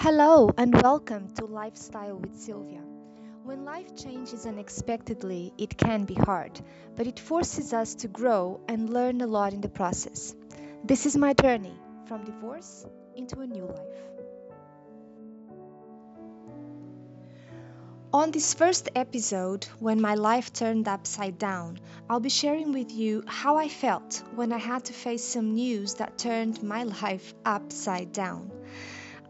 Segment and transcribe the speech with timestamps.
[0.00, 2.82] Hello and welcome to Lifestyle with Sylvia.
[3.42, 6.60] When life changes unexpectedly, it can be hard,
[6.94, 10.36] but it forces us to grow and learn a lot in the process.
[10.84, 11.74] This is my journey
[12.06, 13.98] from divorce into a new life.
[18.12, 23.24] On this first episode, when my life turned upside down, I'll be sharing with you
[23.26, 28.12] how I felt when I had to face some news that turned my life upside
[28.12, 28.52] down.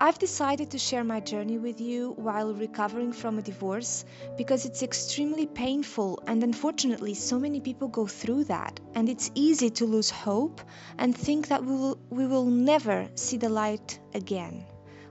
[0.00, 4.04] I've decided to share my journey with you while recovering from a divorce
[4.36, 9.70] because it's extremely painful and unfortunately so many people go through that and it's easy
[9.70, 10.60] to lose hope
[10.98, 14.64] and think that we will, we will never see the light again.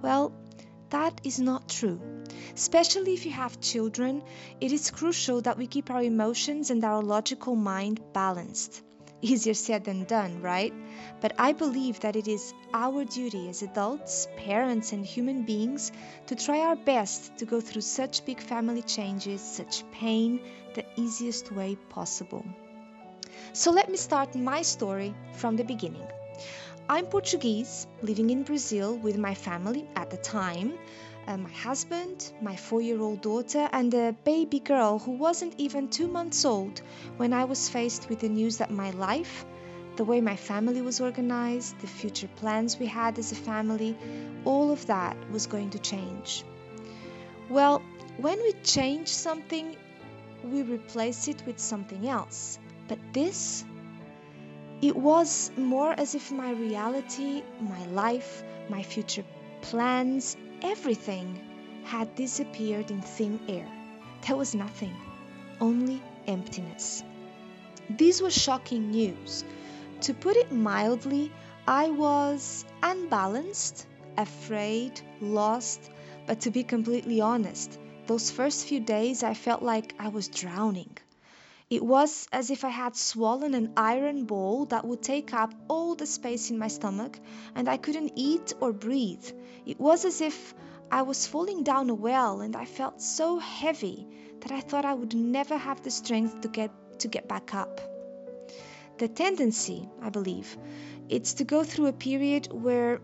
[0.00, 0.32] Well,
[0.90, 2.00] that is not true.
[2.54, 4.22] Especially if you have children,
[4.60, 8.84] it is crucial that we keep our emotions and our logical mind balanced.
[9.20, 10.72] Easier said than done, right?
[11.20, 15.90] But I believe that it is our duty as adults, parents, and human beings
[16.26, 20.40] to try our best to go through such big family changes, such pain,
[20.74, 22.44] the easiest way possible.
[23.52, 26.06] So let me start my story from the beginning.
[26.88, 30.78] I'm Portuguese, living in Brazil with my family at the time
[31.28, 35.88] uh, my husband, my four year old daughter, and a baby girl who wasn't even
[35.88, 36.80] two months old
[37.18, 39.44] when I was faced with the news that my life,
[39.96, 43.94] the way my family was organized, the future plans we had as a family,
[44.46, 46.44] all of that was going to change.
[47.50, 47.82] Well,
[48.16, 49.76] when we change something,
[50.42, 52.58] we replace it with something else.
[52.88, 53.64] But this,
[54.80, 59.24] it was more as if my reality, my life, my future
[59.60, 61.40] plans, Everything
[61.84, 63.68] had disappeared in thin air.
[64.26, 64.94] There was nothing,
[65.60, 67.02] only emptiness.
[67.88, 69.44] This was shocking news.
[70.02, 71.32] To put it mildly,
[71.66, 73.86] I was unbalanced,
[74.16, 75.90] afraid, lost,
[76.26, 80.96] but to be completely honest, those first few days I felt like I was drowning.
[81.70, 85.94] It was as if I had swollen an iron ball that would take up all
[85.94, 87.20] the space in my stomach
[87.54, 89.30] and I couldn't eat or breathe.
[89.66, 90.54] It was as if
[90.90, 94.08] I was falling down a well and I felt so heavy
[94.40, 96.70] that I thought I would never have the strength to get
[97.00, 97.82] to get back up.
[98.96, 100.56] The tendency, I believe,
[101.10, 103.02] it's to go through a period where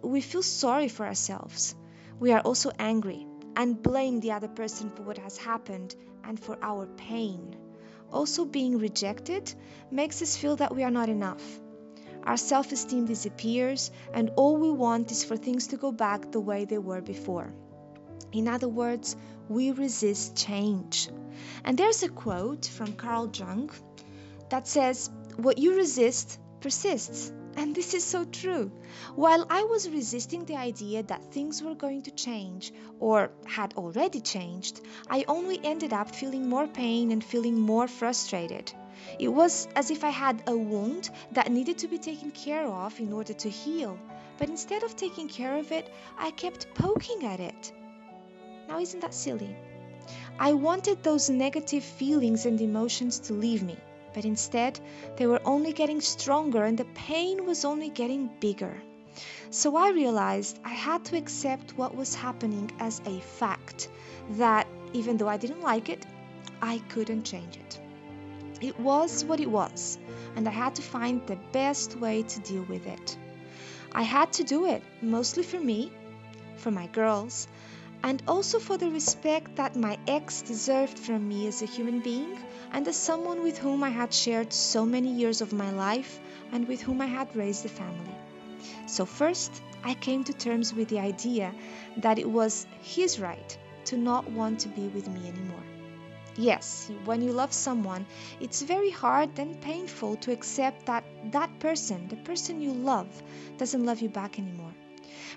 [0.00, 1.74] we feel sorry for ourselves.
[2.18, 3.26] We are also angry
[3.56, 7.56] and blame the other person for what has happened and for our pain.
[8.12, 9.52] Also, being rejected
[9.90, 11.42] makes us feel that we are not enough.
[12.24, 16.40] Our self esteem disappears, and all we want is for things to go back the
[16.40, 17.52] way they were before.
[18.32, 19.16] In other words,
[19.48, 21.08] we resist change.
[21.64, 23.70] And there's a quote from Carl Jung
[24.50, 27.32] that says, What you resist persists.
[27.56, 28.70] And this is so true.
[29.14, 34.20] While I was resisting the idea that things were going to change or had already
[34.20, 38.70] changed, I only ended up feeling more pain and feeling more frustrated.
[39.18, 43.00] It was as if I had a wound that needed to be taken care of
[43.00, 43.98] in order to heal,
[44.36, 47.72] but instead of taking care of it, I kept poking at it.
[48.68, 49.56] Now, isn't that silly?
[50.38, 53.78] I wanted those negative feelings and emotions to leave me
[54.16, 54.80] but instead
[55.18, 58.74] they were only getting stronger and the pain was only getting bigger.
[59.50, 63.90] So I realized I had to accept what was happening as a fact
[64.30, 66.06] that even though I didn't like it,
[66.62, 67.78] I couldn't change it.
[68.62, 69.98] It was what it was,
[70.34, 73.18] and I had to find the best way to deal with it.
[73.92, 75.92] I had to do it, mostly for me,
[76.56, 77.48] for my girls,
[78.02, 82.38] and also for the respect that my ex deserved from me as a human being
[82.76, 86.20] and as someone with whom I had shared so many years of my life
[86.52, 88.14] and with whom I had raised a family.
[88.86, 91.54] So, first, I came to terms with the idea
[91.96, 95.62] that it was his right to not want to be with me anymore.
[96.36, 98.04] Yes, when you love someone,
[98.40, 103.08] it's very hard and painful to accept that that person, the person you love,
[103.56, 104.74] doesn't love you back anymore.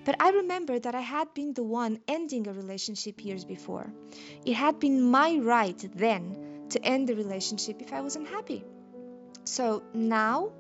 [0.03, 3.87] But I remember that I had been the one ending a relationship years before.
[4.45, 8.63] It had been my right then to end the relationship if I was unhappy.
[9.43, 10.51] So now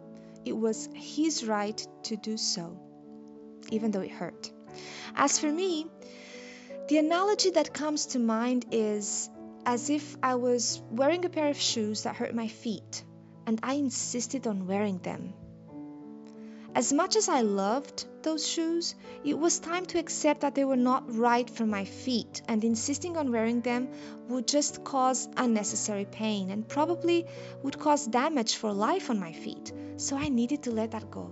[0.45, 2.77] it was his right to do so,
[3.71, 4.51] even though it hurt.
[5.15, 5.87] As for me,
[6.87, 9.29] the analogy that comes to mind is
[9.65, 13.03] as if I was wearing a pair of shoes that hurt my feet,
[13.45, 15.33] and I insisted on wearing them.
[16.73, 20.75] As much as I loved those shoes, it was time to accept that they were
[20.75, 23.89] not right for my feet, and insisting on wearing them
[24.27, 27.25] would just cause unnecessary pain and probably
[27.63, 29.71] would cause damage for life on my feet.
[29.97, 31.31] So I needed to let that go.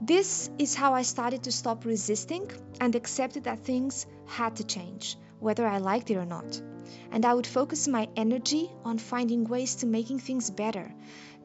[0.00, 2.50] This is how I started to stop resisting
[2.80, 6.60] and accepted that things had to change, whether I liked it or not.
[7.12, 10.90] And I would focus my energy on finding ways to making things better,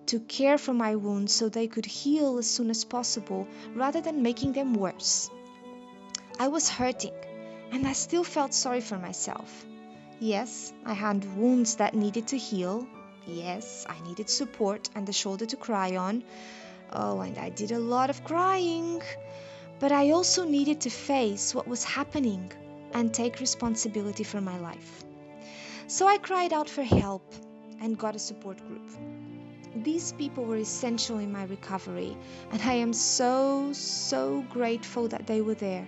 [0.08, 4.22] to care for my wounds so they could heal as soon as possible rather than
[4.22, 5.30] making them worse.
[6.40, 7.14] I was hurting,
[7.72, 9.66] and I still felt sorry for myself.
[10.20, 12.88] Yes, I had wounds that needed to heal.
[13.26, 16.24] Yes, I needed support and a shoulder to cry on.
[16.92, 19.02] Oh, and I did a lot of crying.
[19.80, 22.52] But I also needed to face what was happening
[22.94, 25.04] and take responsibility for my life.
[25.88, 27.34] So I cried out for help
[27.82, 28.90] and got a support group.
[29.76, 32.16] These people were essential in my recovery,
[32.50, 35.86] and I am so, so grateful that they were there.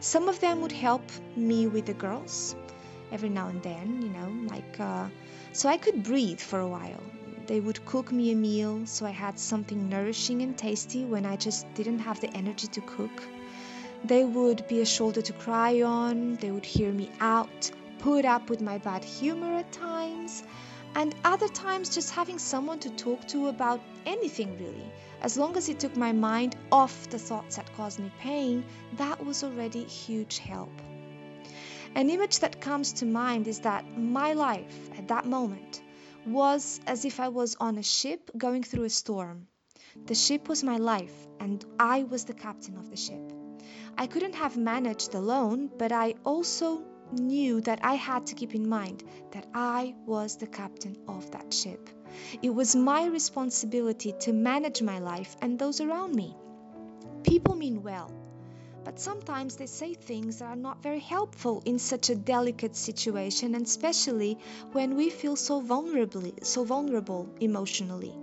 [0.00, 1.02] Some of them would help
[1.36, 2.56] me with the girls
[3.12, 5.08] every now and then, you know, like uh,
[5.52, 7.02] so I could breathe for a while.
[7.46, 11.36] They would cook me a meal so I had something nourishing and tasty when I
[11.36, 13.22] just didn't have the energy to cook.
[14.04, 18.48] They would be a shoulder to cry on, they would hear me out, put up
[18.48, 20.44] with my bad humor at times,
[20.94, 24.92] and other times just having someone to talk to about anything really.
[25.20, 28.64] As long as it took my mind off the thoughts that caused me pain,
[28.96, 30.72] that was already huge help.
[31.94, 35.82] An image that comes to mind is that my life at that moment
[36.26, 39.48] was as if I was on a ship going through a storm.
[40.06, 43.32] The ship was my life, and I was the captain of the ship.
[43.96, 48.68] I couldn't have managed alone, but I also knew that I had to keep in
[48.68, 51.88] mind that I was the captain of that ship.
[52.42, 56.36] It was my responsibility to manage my life and those around me.
[57.22, 58.10] People mean well,
[58.84, 63.54] but sometimes they say things that are not very helpful in such a delicate situation
[63.54, 64.38] and especially
[64.72, 68.14] when we feel so vulnerably so vulnerable emotionally.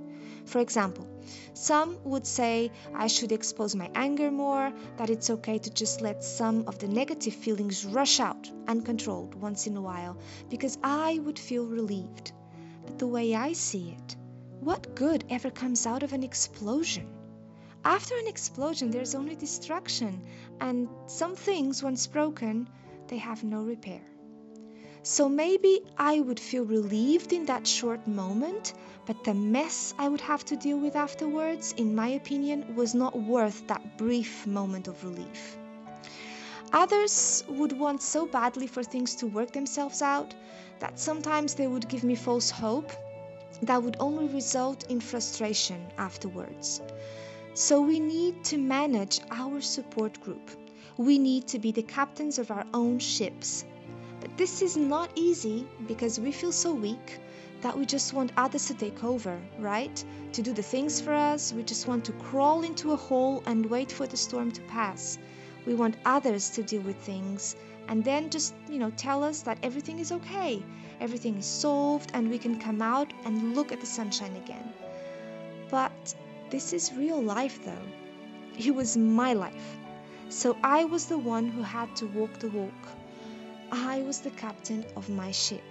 [0.46, 1.08] For example,
[1.54, 6.24] some would say I should expose my anger more, that it's okay to just let
[6.24, 10.18] some of the negative feelings rush out uncontrolled once in a while
[10.50, 12.32] because I would feel relieved.
[12.86, 14.16] But the way I see it,
[14.60, 17.08] what good ever comes out of an explosion?
[17.84, 20.22] After an explosion, there's only destruction,
[20.60, 22.68] and some things, once broken,
[23.08, 24.02] they have no repair.
[25.08, 28.74] So maybe I would feel relieved in that short moment,
[29.06, 33.16] but the mess I would have to deal with afterwards, in my opinion, was not
[33.16, 35.58] worth that brief moment of relief.
[36.74, 40.34] Others would want so badly for things to work themselves out
[40.80, 42.92] that sometimes they would give me false hope
[43.62, 46.82] that would only result in frustration afterwards.
[47.54, 50.50] So we need to manage our support group.
[50.98, 53.66] We need to be the captains of our own ships.
[54.26, 57.20] But this is not easy because we feel so weak
[57.62, 60.04] that we just want others to take over, right?
[60.34, 61.54] To do the things for us.
[61.54, 65.20] We just want to crawl into a hole and wait for the storm to pass.
[65.68, 67.56] We want others to deal with things
[67.88, 70.64] and then just, you know, tell us that everything is okay,
[71.00, 74.74] everything is solved, and we can come out and look at the sunshine again.
[75.70, 76.16] But
[76.50, 77.88] this is real life, though.
[78.58, 79.78] It was my life.
[80.30, 82.74] So I was the one who had to walk the walk.
[83.78, 85.64] I was the captain of my ship.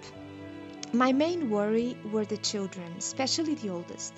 [0.93, 4.13] My main worry were the children, especially the oldest.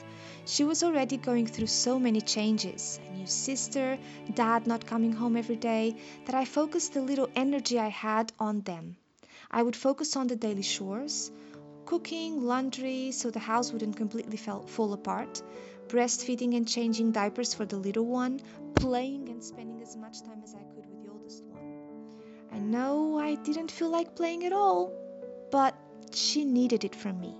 [0.45, 3.97] She was already going through so many changes a new sister,
[4.35, 5.95] dad not coming home every day
[6.25, 8.97] that I focused the little energy I had on them.
[9.53, 11.31] I would focus on the daily chores,
[11.85, 15.43] cooking, laundry, so the house wouldn't completely fall apart,
[15.87, 18.41] breastfeeding and changing diapers for the little one,
[18.75, 20.96] playing and spending as much time as I could with.
[22.57, 24.91] I know I didn't feel like playing at all,
[25.51, 25.75] but
[26.15, 27.37] she needed it from me.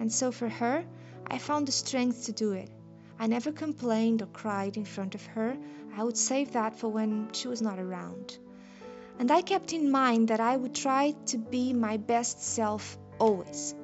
[0.00, 0.86] And so for her,
[1.26, 2.70] I found the strength to do it.
[3.18, 5.54] I never complained or cried in front of her.
[5.94, 8.38] I would save that for when she was not around.
[9.18, 13.74] And I kept in mind that I would try to be my best self always.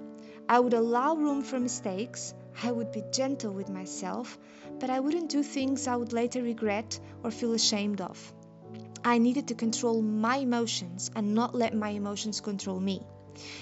[0.48, 4.38] I would allow room for mistakes I would be gentle with myself,
[4.80, 8.32] but I wouldn't do things I would later regret or feel ashamed of.
[9.04, 13.02] I needed to control my emotions and not let my emotions control me.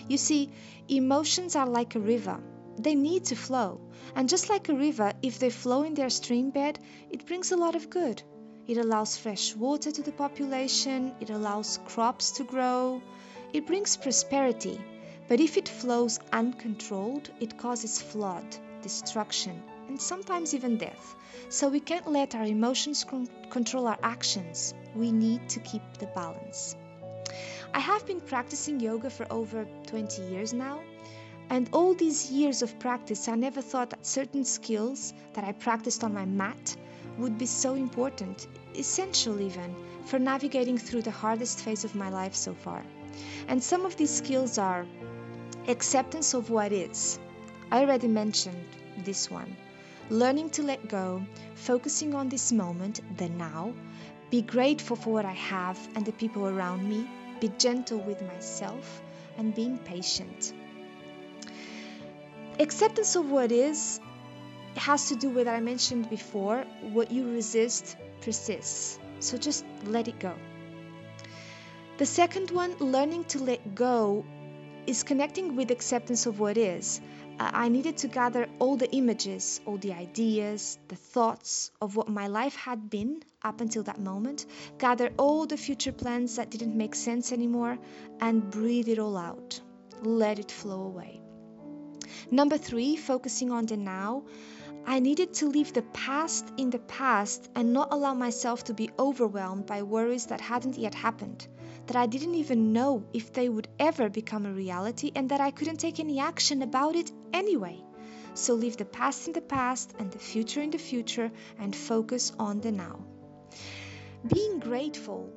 [0.08, 0.50] You see,
[0.88, 2.40] emotions are like a river.
[2.78, 3.80] They need to flow.
[4.14, 6.78] And just like a river, if they flow in their stream bed,
[7.10, 8.22] it brings a lot of good.
[8.66, 13.02] It allows fresh water to the population, it allows crops to grow,
[13.52, 14.80] it brings prosperity.
[15.28, 18.44] But if it flows uncontrolled, it causes flood
[18.82, 21.14] destruction, and sometimes even death.
[21.48, 24.74] So we can't let our emotions con- control our actions.
[24.94, 26.76] We need to keep the balance.
[27.74, 30.80] I have been practicing yoga for over 20 years now,
[31.48, 36.04] and all these years of practice, I never thought that certain skills that I practiced
[36.04, 36.76] on my mat
[37.18, 39.74] would be so important, essential even,
[40.06, 42.82] for navigating through the hardest phase of my life so far.
[43.48, 44.86] And some of these skills are
[45.68, 47.18] acceptance of what is.
[47.70, 48.66] I already mentioned
[48.98, 49.56] this one.
[50.12, 53.72] Learning to let go, focusing on this moment, the now,
[54.28, 57.08] be grateful for what I have and the people around me,
[57.40, 59.00] be gentle with myself,
[59.38, 60.52] and being patient.
[62.60, 64.00] Acceptance of what is
[64.76, 68.98] has to do with what I mentioned before what you resist persists.
[69.20, 70.34] So just let it go.
[71.96, 74.26] The second one, learning to let go,
[74.86, 77.00] is connecting with acceptance of what is.
[77.52, 82.28] I needed to gather all the images, all the ideas, the thoughts of what my
[82.28, 84.46] life had been up until that moment,
[84.78, 87.78] gather all the future plans that didn't make sense anymore,
[88.20, 89.60] and breathe it all out.
[90.02, 91.20] Let it flow away.
[92.30, 94.24] Number three, focusing on the now.
[94.84, 98.90] I needed to leave the past in the past and not allow myself to be
[98.98, 101.46] overwhelmed by worries that hadn't yet happened,
[101.86, 105.50] that I didn't even know if they would ever become a reality, and that I
[105.50, 107.82] couldn't take any action about it anyway.
[108.34, 112.32] So leave the past in the past and the future in the future and focus
[112.38, 113.04] on the now.
[114.26, 115.30] Being grateful.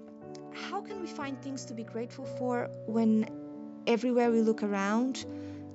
[0.53, 3.27] How can we find things to be grateful for when
[3.85, 5.25] everywhere we look around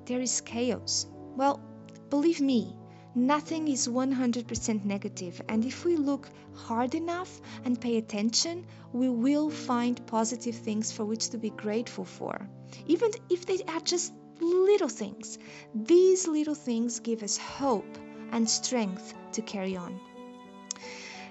[0.07, 1.07] there is chaos?
[1.37, 1.61] Well,
[2.09, 2.75] believe me,
[3.14, 9.50] Nothing is 100% negative, and if we look hard enough and pay attention, we will
[9.50, 12.49] find positive things for which to be grateful for.
[12.87, 15.38] Even if they are just little things,
[15.75, 17.99] these little things give us hope
[18.31, 19.99] and strength to carry on.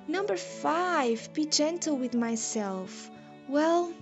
[0.05, 3.09] Number five, be gentle with myself.
[3.48, 3.93] Well,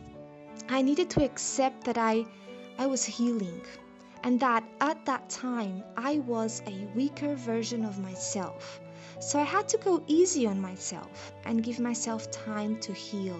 [0.67, 2.25] I needed to accept that I,
[2.79, 3.61] I was healing
[4.23, 8.79] and that at that time I was a weaker version of myself.
[9.19, 13.39] So I had to go easy on myself and give myself time to heal.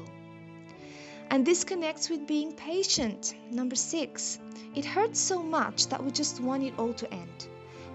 [1.30, 3.36] And this connects with being patient.
[3.52, 4.40] Number six,
[4.76, 7.48] it hurts so much that we just want it all to end.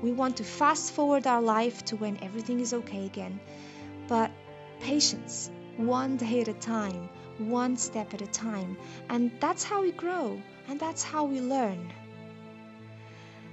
[0.02, 3.40] We want to fast forward our life to when everything is okay again.
[4.06, 4.30] But
[4.80, 7.08] patience, one day at a time,
[7.38, 8.76] one step at a time.
[9.08, 11.92] And that's how we grow, and that's how we learn.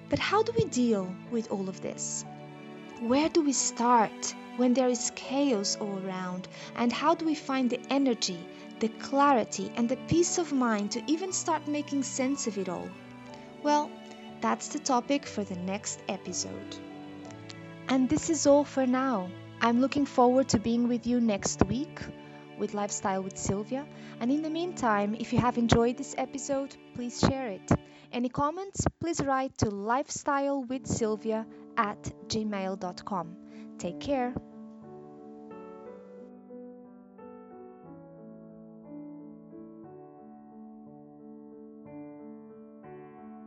[0.09, 2.25] But how do we deal with all of this?
[2.99, 6.47] Where do we start when there is chaos all around?
[6.75, 8.39] And how do we find the energy,
[8.79, 12.89] the clarity, and the peace of mind to even start making sense of it all?
[13.63, 13.89] Well,
[14.41, 16.75] that's the topic for the next episode.
[17.87, 19.29] And this is all for now.
[19.61, 21.99] I'm looking forward to being with you next week
[22.59, 23.87] with Lifestyle with Sylvia.
[24.19, 27.71] And in the meantime, if you have enjoyed this episode, please share it.
[28.11, 31.45] Any comments, please write to lifestylewithsylvia
[31.77, 33.35] at gmail.com.
[33.77, 34.33] Take care.